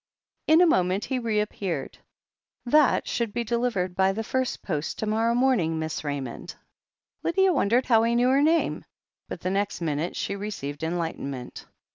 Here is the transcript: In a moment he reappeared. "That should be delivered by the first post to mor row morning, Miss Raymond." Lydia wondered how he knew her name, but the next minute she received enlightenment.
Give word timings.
In 0.47 0.61
a 0.61 0.65
moment 0.65 1.05
he 1.05 1.19
reappeared. 1.19 1.99
"That 2.65 3.07
should 3.07 3.33
be 3.33 3.43
delivered 3.43 3.95
by 3.95 4.13
the 4.13 4.23
first 4.23 4.63
post 4.63 4.97
to 4.97 5.05
mor 5.05 5.27
row 5.27 5.35
morning, 5.35 5.77
Miss 5.77 6.03
Raymond." 6.03 6.55
Lydia 7.21 7.53
wondered 7.53 7.85
how 7.85 8.01
he 8.01 8.15
knew 8.15 8.29
her 8.29 8.41
name, 8.41 8.83
but 9.29 9.41
the 9.41 9.51
next 9.51 9.79
minute 9.79 10.15
she 10.15 10.35
received 10.35 10.81
enlightenment. 10.81 11.67